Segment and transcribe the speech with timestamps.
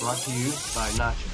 [0.00, 1.28] brought to you by NACHA.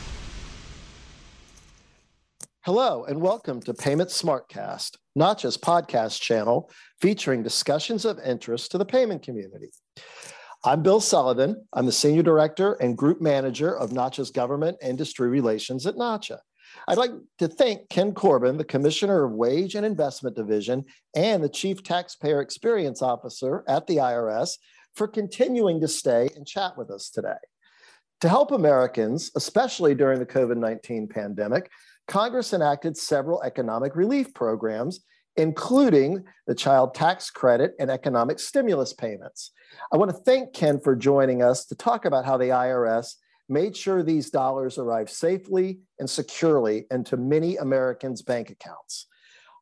[2.62, 6.68] Hello, and welcome to Payment Smartcast, NACHA's podcast channel
[7.00, 9.70] featuring discussions of interest to the payment community.
[10.64, 11.64] I'm Bill Sullivan.
[11.74, 16.38] I'm the Senior Director and Group Manager of NACHA's Government Industry Relations at NACHA.
[16.88, 21.48] I'd like to thank Ken Corbin, the Commissioner of Wage and Investment Division and the
[21.48, 24.58] Chief Taxpayer Experience Officer at the IRS,
[24.96, 27.36] for continuing to stay and chat with us today.
[28.22, 31.70] To help Americans, especially during the COVID 19 pandemic,
[32.08, 35.00] Congress enacted several economic relief programs,
[35.36, 39.52] including the child tax credit and economic stimulus payments.
[39.92, 43.14] I want to thank Ken for joining us to talk about how the IRS
[43.48, 49.06] made sure these dollars arrived safely and securely into many Americans' bank accounts.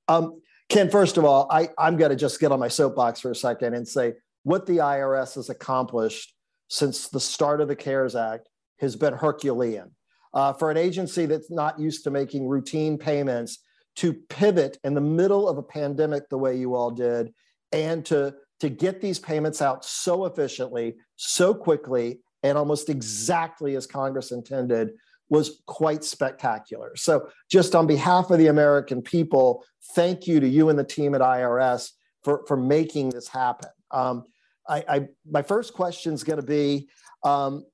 [0.08, 3.30] Um, Ken, first of all, I, I'm going to just get on my soapbox for
[3.30, 4.14] a second and say
[4.44, 6.33] what the IRS has accomplished
[6.74, 8.48] since the start of the CARES Act
[8.80, 9.92] has been Herculean.
[10.32, 13.60] Uh, for an agency that's not used to making routine payments
[13.94, 17.32] to pivot in the middle of a pandemic the way you all did
[17.70, 23.86] and to, to get these payments out so efficiently, so quickly, and almost exactly as
[23.86, 24.90] Congress intended
[25.28, 26.96] was quite spectacular.
[26.96, 31.14] So, just on behalf of the American people, thank you to you and the team
[31.14, 31.90] at IRS
[32.24, 33.70] for, for making this happen.
[33.92, 34.24] Um,
[34.68, 36.88] I, I, my first question is going to be
[37.22, 37.64] um,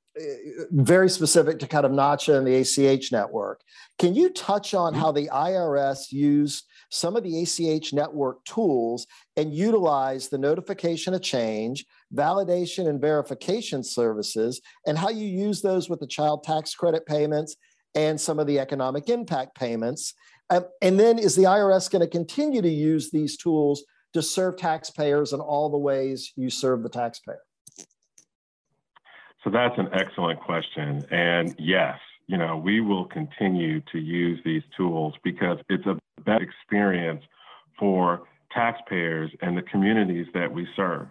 [0.70, 3.62] very specific to kind of NACHA and the ACH network.
[3.98, 9.54] Can you touch on how the IRS used some of the ACH network tools and
[9.54, 16.00] utilize the notification of change, validation and verification services, and how you use those with
[16.00, 17.56] the child tax credit payments
[17.94, 20.14] and some of the economic impact payments?
[20.50, 24.56] Um, and then is the IRS going to continue to use these tools to serve
[24.56, 27.40] taxpayers in all the ways you serve the taxpayer?
[29.44, 31.04] So that's an excellent question.
[31.10, 36.44] And yes, you know, we will continue to use these tools because it's a better
[36.44, 37.22] experience
[37.78, 41.08] for taxpayers and the communities that we serve.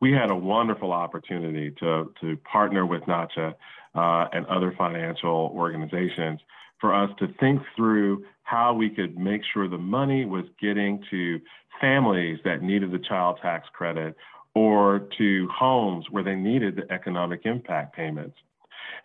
[0.00, 3.54] We had a wonderful opportunity to, to partner with NACHA
[3.94, 6.40] uh, and other financial organizations
[6.84, 11.40] for us to think through how we could make sure the money was getting to
[11.80, 14.14] families that needed the child tax credit
[14.54, 18.36] or to homes where they needed the economic impact payments.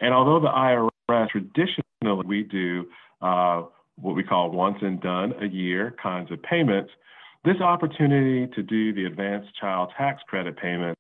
[0.02, 2.86] And although the IRS traditionally we do
[3.22, 3.64] uh,
[3.96, 6.92] what we call once and done a year kinds of payments,
[7.46, 11.00] this opportunity to do the advanced child tax credit payments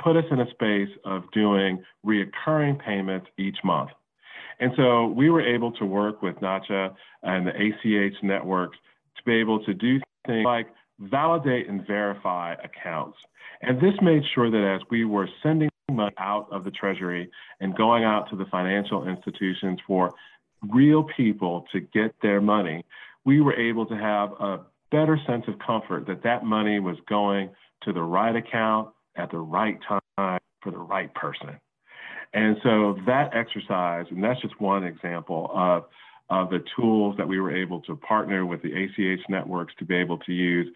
[0.00, 3.90] put us in a space of doing reoccurring payments each month.
[4.60, 8.78] And so we were able to work with NACHA and the ACH networks
[9.16, 10.68] to be able to do things like
[10.98, 13.18] validate and verify accounts.
[13.62, 17.30] And this made sure that as we were sending money out of the Treasury
[17.60, 20.10] and going out to the financial institutions for
[20.72, 22.84] real people to get their money,
[23.24, 27.50] we were able to have a better sense of comfort that that money was going
[27.82, 31.58] to the right account at the right time for the right person.
[32.34, 35.84] And so that exercise, and that's just one example of,
[36.30, 39.94] of the tools that we were able to partner with the ACH networks to be
[39.96, 40.72] able to use,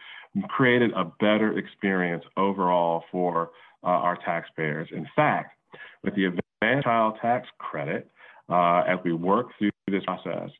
[0.48, 3.50] created a better experience overall for
[3.82, 4.88] uh, our taxpayers.
[4.92, 5.56] In fact,
[6.02, 8.10] with the advanced child tax credit,
[8.48, 10.50] uh, as we work through this process,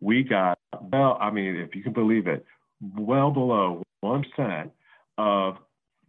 [0.00, 0.58] we got,
[0.92, 2.44] well, I mean, if you can believe it,
[2.96, 4.70] well below 1%
[5.18, 5.56] of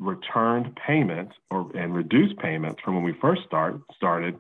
[0.04, 4.38] returned payments or and reduced payments from when we first start started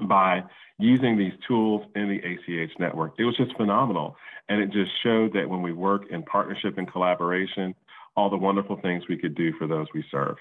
[0.00, 0.42] by
[0.78, 3.14] using these tools in the ACH network.
[3.18, 4.16] It was just phenomenal.
[4.48, 7.74] And it just showed that when we work in partnership and collaboration,
[8.16, 10.36] all the wonderful things we could do for those we serve.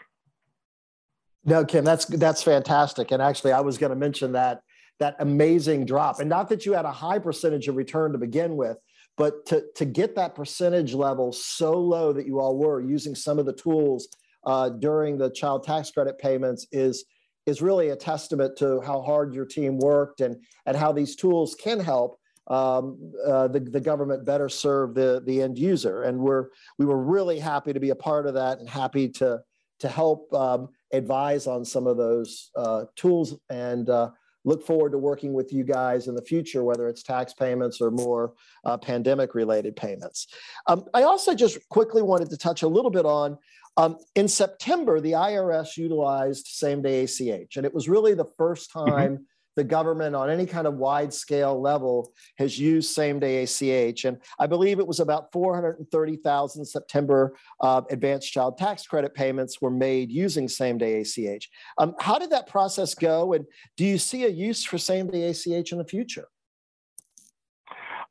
[1.43, 3.11] No, Ken, that's that's fantastic.
[3.11, 4.61] And actually, I was going to mention that
[4.99, 6.19] that amazing drop.
[6.19, 8.77] And not that you had a high percentage of return to begin with,
[9.15, 13.39] but to, to get that percentage level so low that you all were using some
[13.39, 14.07] of the tools
[14.45, 17.05] uh, during the child tax credit payments is
[17.45, 21.55] is really a testament to how hard your team worked and and how these tools
[21.55, 26.03] can help um, uh, the, the government better serve the the end user.
[26.03, 26.47] And we're
[26.77, 29.41] we were really happy to be a part of that and happy to
[29.79, 34.09] to help um, advise on some of those uh, tools and uh,
[34.47, 37.91] look forward to working with you guys in the future, whether it's tax payments or
[37.91, 38.33] more
[38.63, 40.27] uh, pandemic related payments.
[40.67, 43.37] Um, I also just quickly wanted to touch a little bit on
[43.77, 48.71] um, in September, the IRS utilized same day ACH, and it was really the first
[48.71, 48.89] mm-hmm.
[48.89, 49.23] time mm-hmm.
[49.57, 54.05] The government on any kind of wide scale level has used same day ACH.
[54.05, 59.71] And I believe it was about 430,000 September uh, advanced child tax credit payments were
[59.71, 61.49] made using same day ACH.
[61.79, 63.33] Um, how did that process go?
[63.33, 63.45] And
[63.75, 66.27] do you see a use for same day ACH in the future?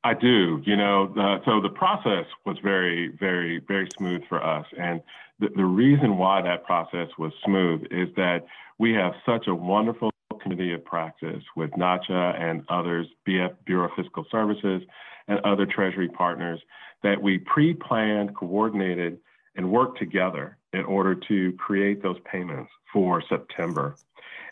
[0.02, 0.60] I do.
[0.64, 4.66] You know, uh, so the process was very, very, very smooth for us.
[4.76, 5.00] And
[5.38, 8.46] the, the reason why that process was smooth is that
[8.78, 10.10] we have such a wonderful
[10.46, 14.82] community of practice with NACHA and others, BF Bureau of Fiscal Services,
[15.28, 16.60] and other Treasury partners
[17.02, 19.18] that we pre planned, coordinated,
[19.56, 23.96] and worked together in order to create those payments for September.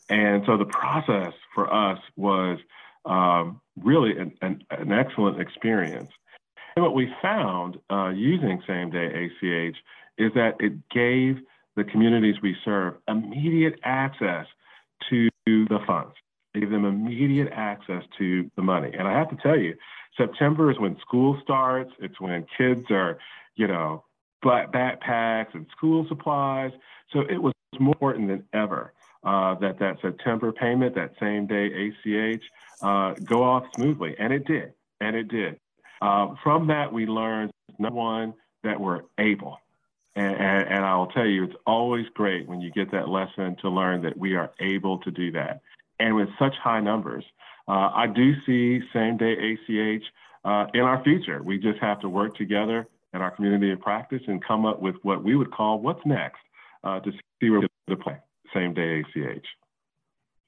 [0.08, 2.58] And so the process for us was
[3.04, 6.10] um, really an, an, an, excellent experience.
[6.74, 9.76] And what we found uh, using same day ACH
[10.18, 11.38] is that it gave
[11.76, 14.46] the communities we serve immediate access
[15.10, 16.14] to the funds.
[16.54, 18.90] Gave them immediate access to the money.
[18.96, 19.74] And I have to tell you,
[20.16, 21.90] September is when school starts.
[21.98, 23.18] It's when kids are,
[23.56, 24.04] you know,
[24.44, 26.70] backpacks and school supplies.
[27.12, 28.92] So it was more important than ever
[29.24, 32.42] uh, that that September payment, that same day ACH,
[32.82, 35.58] uh, go off smoothly, and it did, and it did.
[36.02, 39.58] Uh, from that, we learned number one that we're able,
[40.16, 43.56] and, and, and I will tell you, it's always great when you get that lesson
[43.62, 45.60] to learn that we are able to do that,
[45.98, 47.24] and with such high numbers.
[47.66, 50.02] Uh, I do see same day ACH
[50.44, 51.42] uh, in our future.
[51.42, 54.96] We just have to work together in our community of practice and come up with
[55.02, 56.40] what we would call what's next
[56.82, 58.18] uh, to see where we play
[58.52, 59.46] same day ACH.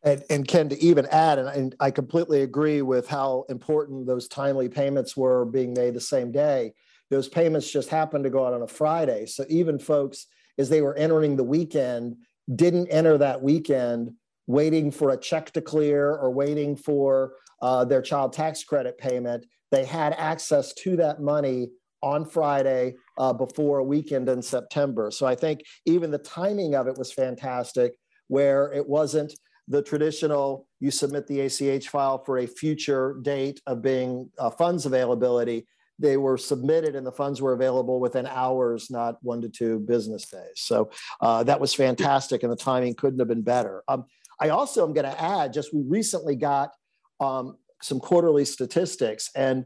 [0.03, 4.29] And, and Ken, to even add, and, and I completely agree with how important those
[4.29, 6.75] timely payments were being made the same day.
[7.11, 9.27] Those payments just happened to go out on a Friday.
[9.27, 10.27] So even folks,
[10.59, 12.17] as they were entering the weekend,
[12.55, 14.13] didn't enter that weekend
[14.47, 17.33] waiting for a check to clear or waiting for
[17.63, 19.45] uh, their child tax credit payment.
[19.73, 21.71] They had access to that money
[22.03, 25.11] on Friday uh, before a weekend in September.
[25.11, 27.95] So I think even the timing of it was fantastic,
[28.29, 29.33] where it wasn't
[29.69, 34.87] the traditional you submit the ACH file for a future date of being uh, funds
[34.87, 35.67] availability.
[35.99, 40.27] They were submitted and the funds were available within hours, not one to two business
[40.29, 40.57] days.
[40.57, 40.91] So
[41.21, 43.83] uh, that was fantastic, and the timing couldn't have been better.
[43.89, 44.05] Um,
[44.41, 46.73] I also am going to add just we recently got
[47.21, 49.65] um, some quarterly statistics, and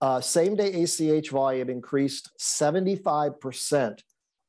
[0.00, 4.00] uh, same day ACH volume increased 75%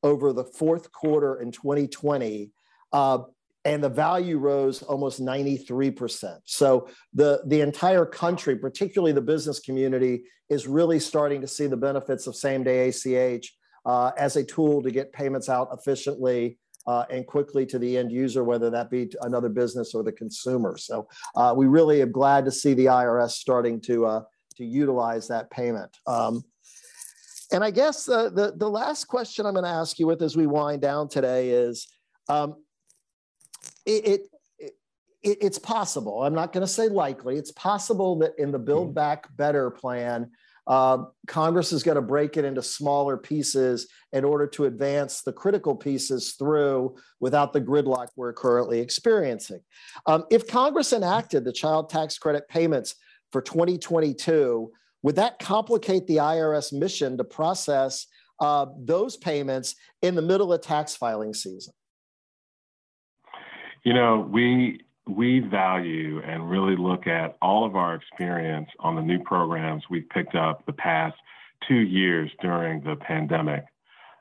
[0.03, 2.51] over the fourth quarter in 2020.
[2.91, 3.19] Uh,
[3.63, 6.39] and the value rose almost 93%.
[6.45, 11.77] So the, the entire country, particularly the business community, is really starting to see the
[11.77, 13.53] benefits of same day ACH
[13.85, 18.11] uh, as a tool to get payments out efficiently uh, and quickly to the end
[18.11, 20.75] user, whether that be another business or the consumer.
[20.77, 24.21] So uh, we really are glad to see the IRS starting to, uh,
[24.57, 25.95] to utilize that payment.
[26.07, 26.43] Um,
[27.53, 30.47] and I guess the, the last question I'm going to ask you with as we
[30.47, 31.87] wind down today is,
[32.27, 32.55] um,
[33.85, 34.27] it, it,
[34.59, 34.73] it
[35.23, 36.23] it's possible.
[36.23, 37.37] I'm not going to say likely.
[37.37, 38.95] It's possible that in the Build mm-hmm.
[38.95, 40.31] Back Better plan,
[40.67, 45.33] uh, Congress is going to break it into smaller pieces in order to advance the
[45.33, 49.59] critical pieces through without the gridlock we're currently experiencing.
[50.05, 52.95] Um, if Congress enacted the child tax credit payments
[53.31, 54.71] for 2022,
[55.03, 58.05] would that complicate the IRS mission to process
[58.39, 61.73] uh, those payments in the middle of tax filing season?
[63.83, 69.01] You know, we we value and really look at all of our experience on the
[69.01, 71.15] new programs we've picked up the past
[71.67, 73.65] two years during the pandemic.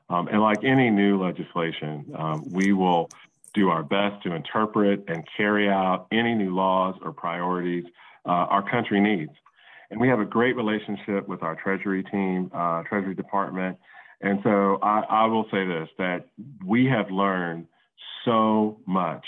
[0.09, 3.09] Um, and like any new legislation, um, we will
[3.53, 7.85] do our best to interpret and carry out any new laws or priorities
[8.25, 9.31] uh, our country needs.
[9.89, 13.77] And we have a great relationship with our Treasury team, uh, Treasury Department.
[14.21, 16.27] And so I, I will say this that
[16.65, 17.67] we have learned
[18.25, 19.25] so much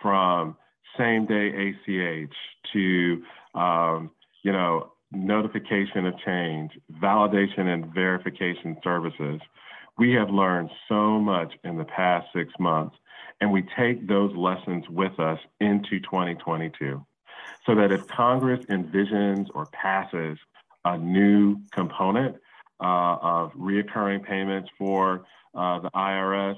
[0.00, 0.56] from
[0.96, 2.34] same day ACH
[2.72, 3.22] to,
[3.54, 4.10] um,
[4.42, 9.40] you know, notification of change, validation and verification services.
[9.96, 12.96] We have learned so much in the past six months,
[13.40, 17.04] and we take those lessons with us into 2022.
[17.66, 20.38] So that if Congress envisions or passes
[20.84, 22.36] a new component
[22.80, 25.24] uh, of reoccurring payments for
[25.54, 26.56] uh, the IRS,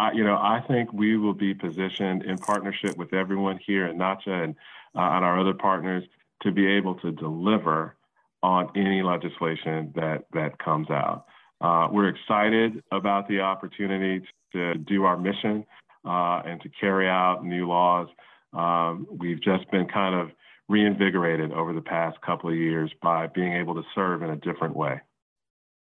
[0.00, 3.96] I, you know, I think we will be positioned in partnership with everyone here at
[3.96, 4.54] NACHA and,
[4.96, 6.04] uh, and our other partners
[6.42, 7.96] to be able to deliver
[8.42, 11.26] on any legislation that that comes out.
[11.60, 15.66] Uh, we're excited about the opportunity to do our mission
[16.06, 18.08] uh, and to carry out new laws.
[18.54, 20.30] Um, we've just been kind of
[20.70, 24.74] reinvigorated over the past couple of years by being able to serve in a different
[24.74, 24.98] way.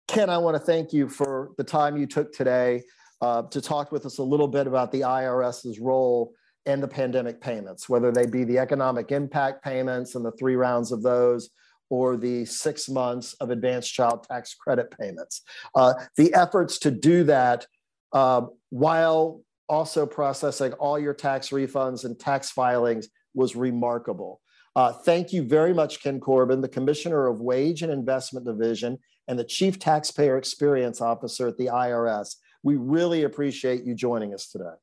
[0.09, 2.83] Ken, I want to thank you for the time you took today
[3.23, 6.35] uh, to talk with us a little bit about the IRS's role
[6.67, 10.91] and the pandemic payments, whether they be the economic impact payments and the three rounds
[10.93, 11.51] of those,
[11.89, 15.43] or the six months of advanced child tax credit payments.
[15.75, 17.67] Uh, the efforts to do that
[18.13, 24.41] uh, while also processing all your tax refunds and tax filings was remarkable.
[24.75, 28.99] Uh, thank you very much, Ken Corbin, the Commissioner of Wage and Investment Division
[29.29, 32.37] and the Chief Taxpayer Experience Officer at the IRS.
[32.63, 34.75] We really appreciate you joining us today.